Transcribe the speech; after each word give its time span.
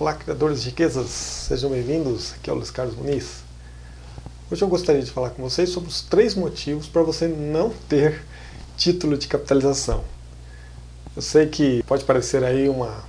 Olá, 0.00 0.14
criadores 0.14 0.62
de 0.62 0.70
riquezas, 0.70 1.10
sejam 1.10 1.68
bem-vindos. 1.68 2.32
Aqui 2.32 2.48
é 2.48 2.52
o 2.54 2.56
Luiz 2.56 2.70
Carlos 2.70 2.96
Muniz. 2.96 3.42
Hoje 4.50 4.62
eu 4.62 4.66
gostaria 4.66 5.02
de 5.02 5.10
falar 5.10 5.28
com 5.28 5.42
vocês 5.42 5.68
sobre 5.68 5.90
os 5.90 6.00
três 6.00 6.34
motivos 6.34 6.88
para 6.88 7.02
você 7.02 7.28
não 7.28 7.68
ter 7.86 8.24
título 8.78 9.18
de 9.18 9.28
capitalização. 9.28 10.02
Eu 11.14 11.20
sei 11.20 11.48
que 11.48 11.82
pode 11.82 12.04
parecer 12.04 12.42
aí 12.42 12.66
uma 12.66 13.04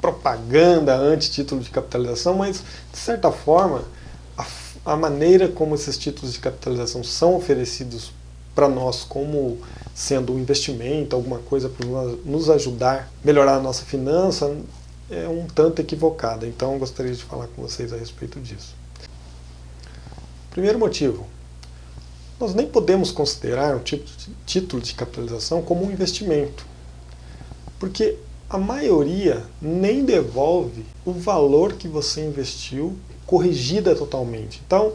propaganda 0.00 0.96
anti-título 0.96 1.60
de 1.60 1.68
capitalização, 1.68 2.32
mas 2.32 2.64
de 2.90 2.98
certa 2.98 3.30
forma 3.30 3.84
a, 4.38 4.46
a 4.86 4.96
maneira 4.96 5.48
como 5.48 5.74
esses 5.74 5.98
títulos 5.98 6.32
de 6.32 6.40
capitalização 6.40 7.04
são 7.04 7.36
oferecidos 7.36 8.10
para 8.54 8.70
nós 8.70 9.04
como 9.04 9.58
sendo 9.94 10.32
um 10.32 10.38
investimento, 10.38 11.14
alguma 11.14 11.40
coisa 11.40 11.68
para 11.68 11.86
nos 12.24 12.48
ajudar 12.48 13.10
a 13.22 13.26
melhorar 13.26 13.56
a 13.56 13.60
nossa 13.60 13.84
finança, 13.84 14.50
é 15.10 15.28
um 15.28 15.46
tanto 15.46 15.80
equivocada. 15.80 16.46
Então, 16.46 16.78
gostaria 16.78 17.12
de 17.12 17.22
falar 17.22 17.46
com 17.48 17.62
vocês 17.62 17.92
a 17.92 17.96
respeito 17.96 18.40
disso. 18.40 18.74
Primeiro 20.50 20.78
motivo. 20.78 21.26
Nós 22.38 22.54
nem 22.54 22.66
podemos 22.66 23.10
considerar 23.10 23.76
um 23.76 23.80
tipo 23.80 24.04
de 24.04 24.30
título 24.44 24.82
de 24.82 24.94
capitalização 24.94 25.62
como 25.62 25.86
um 25.86 25.90
investimento. 25.90 26.66
Porque 27.78 28.16
a 28.50 28.58
maioria 28.58 29.44
nem 29.60 30.04
devolve 30.04 30.84
o 31.04 31.12
valor 31.12 31.74
que 31.74 31.88
você 31.88 32.24
investiu 32.24 32.98
corrigida 33.26 33.94
totalmente. 33.94 34.60
Então, 34.66 34.92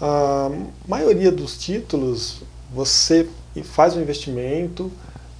a 0.00 0.50
maioria 0.86 1.32
dos 1.32 1.56
títulos, 1.56 2.42
você 2.72 3.26
faz 3.64 3.96
um 3.96 4.00
investimento, 4.00 4.92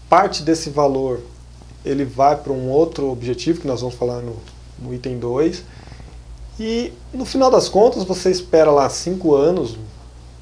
parte 0.08 0.42
desse 0.42 0.70
valor 0.70 1.20
ele 1.84 2.04
vai 2.04 2.36
para 2.36 2.52
um 2.52 2.68
outro 2.68 3.10
objetivo, 3.10 3.60
que 3.60 3.66
nós 3.66 3.80
vamos 3.80 3.96
falar 3.96 4.20
no, 4.20 4.36
no 4.78 4.94
item 4.94 5.18
2, 5.18 5.64
e 6.58 6.92
no 7.12 7.24
final 7.24 7.50
das 7.50 7.68
contas 7.68 8.04
você 8.04 8.30
espera 8.30 8.70
lá 8.70 8.88
5 8.88 9.34
anos, 9.34 9.76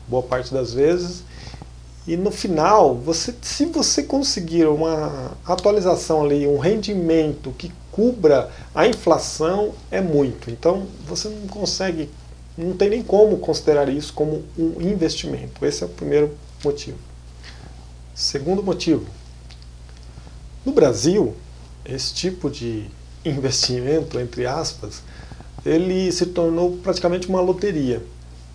boa 0.08 0.22
parte 0.22 0.52
das 0.52 0.72
vezes, 0.72 1.22
e 2.06 2.16
no 2.16 2.30
final, 2.30 2.94
você, 2.94 3.34
se 3.42 3.66
você 3.66 4.04
conseguir 4.04 4.66
uma 4.66 5.32
atualização 5.44 6.24
ali, 6.24 6.46
um 6.46 6.56
rendimento 6.56 7.52
que 7.58 7.72
cubra 7.90 8.48
a 8.72 8.86
inflação, 8.86 9.72
é 9.90 10.00
muito. 10.00 10.48
Então 10.48 10.86
você 11.04 11.28
não 11.28 11.48
consegue, 11.48 12.08
não 12.56 12.76
tem 12.76 12.90
nem 12.90 13.02
como 13.02 13.38
considerar 13.38 13.88
isso 13.88 14.12
como 14.12 14.44
um 14.56 14.80
investimento. 14.80 15.66
Esse 15.66 15.82
é 15.82 15.86
o 15.86 15.88
primeiro 15.88 16.30
motivo. 16.64 16.98
Segundo 18.14 18.62
motivo, 18.62 19.04
no 20.66 20.72
Brasil, 20.72 21.32
esse 21.84 22.12
tipo 22.12 22.50
de 22.50 22.84
investimento, 23.24 24.18
entre 24.18 24.44
aspas, 24.46 25.00
ele 25.64 26.10
se 26.10 26.26
tornou 26.26 26.76
praticamente 26.78 27.28
uma 27.28 27.40
loteria. 27.40 28.02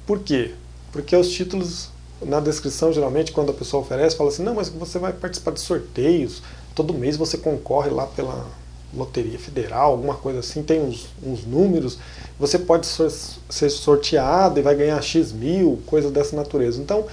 Por 0.05 0.19
quê? 0.19 0.53
Porque 0.91 1.15
os 1.15 1.29
títulos, 1.29 1.89
na 2.21 2.41
descrição, 2.41 2.91
geralmente, 2.91 3.31
quando 3.31 3.51
a 3.51 3.53
pessoa 3.53 3.81
oferece, 3.81 4.17
fala 4.17 4.29
assim, 4.29 4.43
não, 4.43 4.55
mas 4.55 4.67
você 4.67 4.99
vai 4.99 5.13
participar 5.13 5.51
de 5.51 5.61
sorteios, 5.61 6.43
todo 6.75 6.93
mês 6.93 7.15
você 7.15 7.37
concorre 7.37 7.89
lá 7.89 8.05
pela 8.05 8.45
loteria 8.93 9.39
federal, 9.39 9.91
alguma 9.91 10.15
coisa 10.15 10.39
assim, 10.39 10.61
tem 10.63 10.81
uns, 10.81 11.07
uns 11.23 11.45
números, 11.45 11.97
você 12.37 12.59
pode 12.59 12.85
ser 12.85 13.69
sorteado 13.69 14.59
e 14.59 14.61
vai 14.61 14.75
ganhar 14.75 15.01
X 15.01 15.31
mil, 15.31 15.81
coisa 15.85 16.11
dessa 16.11 16.35
natureza. 16.35 16.81
Então, 16.81 17.05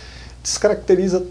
descaracteriza 0.42 1.24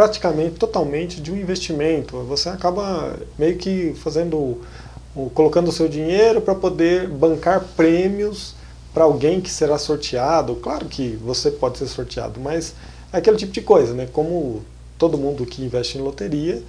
praticamente 0.00 0.54
totalmente 0.54 1.20
de 1.20 1.30
um 1.30 1.36
investimento. 1.36 2.16
Você 2.22 2.48
acaba 2.48 3.18
meio 3.38 3.58
que 3.58 3.92
fazendo, 4.02 4.62
colocando 5.34 5.68
o 5.68 5.72
seu 5.72 5.90
dinheiro 5.90 6.40
para 6.40 6.54
poder 6.54 7.06
bancar 7.06 7.62
prêmios 7.76 8.54
para 8.94 9.04
alguém 9.04 9.42
que 9.42 9.50
será 9.50 9.76
sorteado. 9.76 10.54
Claro 10.54 10.86
que 10.86 11.18
você 11.22 11.50
pode 11.50 11.76
ser 11.76 11.86
sorteado, 11.86 12.40
mas 12.40 12.72
é 13.12 13.18
aquele 13.18 13.36
tipo 13.36 13.52
de 13.52 13.60
coisa, 13.60 13.92
né? 13.92 14.08
Como 14.10 14.64
todo 14.96 15.18
mundo 15.18 15.44
que 15.44 15.62
investe 15.62 15.98
em 15.98 16.00
loteria, 16.00 16.62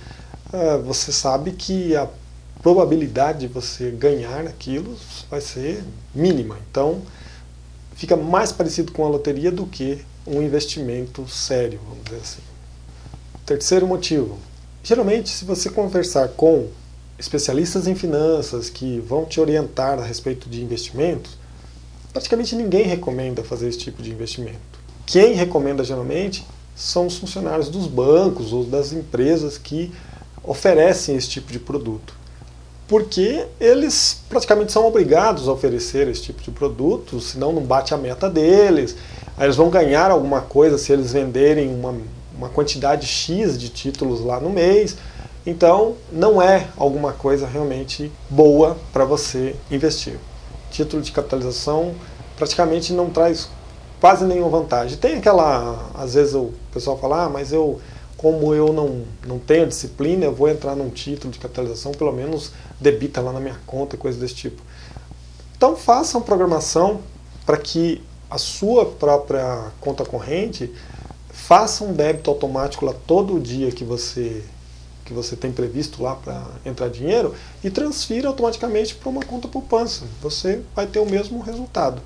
ah, 0.51 0.81
você 0.83 1.13
sabe 1.13 1.53
que 1.53 1.95
a 1.95 2.09
probabilidade 2.61 3.47
de 3.47 3.47
você 3.47 3.91
ganhar 3.91 4.45
aquilo 4.45 4.93
vai 5.29 5.39
ser 5.39 5.81
mínima. 6.13 6.57
Então, 6.69 7.01
fica 7.95 8.17
mais 8.17 8.51
parecido 8.51 8.91
com 8.91 9.05
a 9.05 9.09
loteria 9.09 9.53
do 9.53 9.65
que 9.65 10.03
um 10.27 10.41
investimento 10.41 11.25
sério, 11.29 11.79
vamos 11.87 12.03
dizer 12.03 12.17
assim. 12.17 12.50
Terceiro 13.45 13.87
motivo. 13.87 14.37
Geralmente, 14.83 15.29
se 15.29 15.45
você 15.45 15.69
conversar 15.69 16.29
com 16.29 16.67
especialistas 17.17 17.87
em 17.87 17.95
finanças 17.95 18.69
que 18.69 18.99
vão 18.99 19.25
te 19.25 19.39
orientar 19.39 19.99
a 19.99 20.03
respeito 20.03 20.49
de 20.49 20.63
investimentos, 20.63 21.37
praticamente 22.13 22.55
ninguém 22.55 22.83
recomenda 22.83 23.43
fazer 23.43 23.67
esse 23.67 23.79
tipo 23.79 24.01
de 24.01 24.11
investimento. 24.11 24.79
Quem 25.05 25.33
recomenda 25.33 25.83
geralmente 25.83 26.45
são 26.75 27.07
os 27.07 27.17
funcionários 27.17 27.69
dos 27.69 27.87
bancos 27.87 28.53
ou 28.53 28.63
das 28.63 28.93
empresas 28.93 29.57
que 29.57 29.91
oferecem 30.43 31.15
esse 31.15 31.29
tipo 31.29 31.51
de 31.51 31.59
produto. 31.59 32.15
Porque 32.87 33.45
eles 33.59 34.21
praticamente 34.29 34.71
são 34.71 34.85
obrigados 34.87 35.47
a 35.47 35.51
oferecer 35.51 36.07
esse 36.07 36.23
tipo 36.23 36.41
de 36.41 36.51
produto, 36.51 37.19
senão 37.21 37.53
não 37.53 37.61
bate 37.61 37.93
a 37.93 37.97
meta 37.97 38.29
deles. 38.29 38.95
Aí 39.37 39.45
eles 39.45 39.55
vão 39.55 39.69
ganhar 39.69 40.11
alguma 40.11 40.41
coisa 40.41 40.77
se 40.77 40.91
eles 40.91 41.13
venderem 41.13 41.73
uma 41.73 41.95
uma 42.41 42.49
quantidade 42.49 43.05
X 43.05 43.55
de 43.57 43.69
títulos 43.69 44.21
lá 44.21 44.39
no 44.39 44.49
mês. 44.49 44.97
Então, 45.45 45.95
não 46.11 46.41
é 46.41 46.67
alguma 46.75 47.13
coisa 47.13 47.45
realmente 47.45 48.11
boa 48.29 48.77
para 48.91 49.05
você 49.05 49.55
investir. 49.69 50.17
Título 50.71 51.03
de 51.03 51.11
capitalização 51.11 51.93
praticamente 52.35 52.93
não 52.93 53.11
traz 53.11 53.47
quase 53.99 54.25
nenhuma 54.25 54.49
vantagem. 54.49 54.97
Tem 54.97 55.17
aquela, 55.17 55.91
às 55.93 56.15
vezes 56.15 56.33
o 56.33 56.51
pessoal 56.73 56.97
fala, 56.97 57.25
ah, 57.25 57.29
mas 57.29 57.53
eu, 57.53 57.79
como 58.17 58.55
eu 58.55 58.73
não, 58.73 59.03
não 59.27 59.37
tenho 59.37 59.67
disciplina, 59.67 60.25
eu 60.25 60.33
vou 60.33 60.49
entrar 60.49 60.75
num 60.75 60.89
título 60.89 61.31
de 61.31 61.37
capitalização, 61.37 61.91
pelo 61.91 62.11
menos 62.11 62.51
debita 62.79 63.21
lá 63.21 63.31
na 63.31 63.39
minha 63.39 63.57
conta, 63.67 63.95
coisa 63.97 64.19
desse 64.19 64.33
tipo. 64.33 64.61
Então 65.55 65.75
façam 65.75 66.19
programação 66.19 67.01
para 67.45 67.57
que 67.57 68.01
a 68.27 68.39
sua 68.39 68.85
própria 68.85 69.67
conta 69.79 70.03
corrente 70.03 70.73
faça 71.31 71.83
um 71.83 71.93
débito 71.93 72.29
automático 72.29 72.85
lá 72.85 72.93
todo 72.93 73.39
dia 73.39 73.71
que 73.71 73.83
você 73.83 74.43
que 75.03 75.13
você 75.13 75.35
tem 75.35 75.51
previsto 75.51 76.01
lá 76.01 76.15
para 76.15 76.45
entrar 76.65 76.87
dinheiro 76.87 77.35
e 77.63 77.69
transfira 77.69 78.29
automaticamente 78.29 78.95
para 78.95 79.09
uma 79.09 79.23
conta 79.23 79.47
poupança. 79.47 80.05
Você 80.21 80.61
vai 80.73 80.87
ter 80.87 80.99
o 80.99 81.05
mesmo 81.05 81.41
resultado 81.41 82.01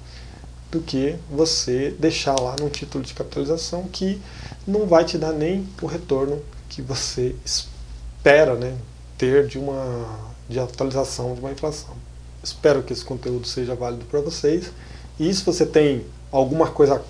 do 0.72 0.80
que 0.82 1.16
você 1.30 1.94
deixar 2.00 2.40
lá 2.40 2.56
num 2.60 2.70
título 2.70 3.04
de 3.04 3.14
capitalização 3.14 3.84
que 3.84 4.20
não 4.66 4.88
vai 4.88 5.06
te 5.06 5.20
dar 5.20 5.34
nem 5.34 5.68
o 5.82 5.86
retorno 5.86 6.42
que 6.68 6.82
você 6.82 7.36
espera 7.46 8.56
né, 8.56 8.76
ter 9.18 9.46
de 9.46 9.60
uma 9.60 10.34
de 10.48 10.60
atualização 10.60 11.34
de 11.34 11.40
uma 11.40 11.52
inflação. 11.52 11.96
Espero 12.44 12.84
que 12.84 12.94
esse 12.94 13.04
conteúdo 13.04 13.48
seja 13.48 13.76
válido 13.76 14.06
para 14.06 14.22
vocês. 14.22 14.72
E 15.20 15.34
se 15.34 15.44
você 15.44 15.66
tem 15.66 16.06
alguma 16.32 16.70
coisa 16.70 17.04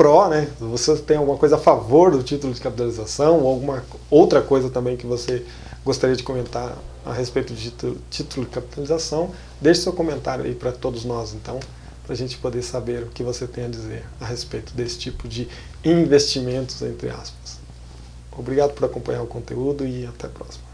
pró, 0.00 0.30
né? 0.30 0.48
Você 0.58 0.96
tem 0.96 1.18
alguma 1.18 1.36
coisa 1.36 1.56
a 1.56 1.58
favor 1.58 2.10
do 2.10 2.22
título 2.22 2.54
de 2.54 2.60
capitalização 2.62 3.40
ou 3.42 3.48
alguma 3.48 3.84
outra 4.10 4.40
coisa 4.40 4.70
também 4.70 4.96
que 4.96 5.06
você 5.06 5.44
gostaria 5.84 6.16
de 6.16 6.22
comentar 6.22 6.74
a 7.04 7.12
respeito 7.12 7.52
de 7.52 7.70
título 8.08 8.46
de 8.46 8.52
capitalização, 8.52 9.30
deixe 9.60 9.82
seu 9.82 9.92
comentário 9.92 10.46
aí 10.46 10.54
para 10.54 10.72
todos 10.72 11.04
nós, 11.04 11.34
então, 11.34 11.60
para 12.02 12.14
a 12.14 12.16
gente 12.16 12.38
poder 12.38 12.62
saber 12.62 13.02
o 13.02 13.08
que 13.08 13.22
você 13.22 13.46
tem 13.46 13.66
a 13.66 13.68
dizer 13.68 14.06
a 14.18 14.24
respeito 14.24 14.72
desse 14.72 14.98
tipo 14.98 15.28
de 15.28 15.46
investimentos, 15.84 16.80
entre 16.80 17.10
aspas. 17.10 17.58
Obrigado 18.32 18.72
por 18.72 18.86
acompanhar 18.86 19.20
o 19.20 19.26
conteúdo 19.26 19.86
e 19.86 20.06
até 20.06 20.28
a 20.28 20.30
próxima. 20.30 20.69